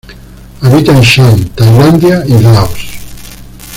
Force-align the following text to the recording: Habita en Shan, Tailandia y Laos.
Habita 0.61 0.93
en 0.93 1.01
Shan, 1.01 1.47
Tailandia 1.49 2.23
y 2.27 2.39
Laos. 2.41 2.89